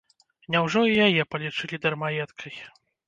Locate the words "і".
0.91-0.95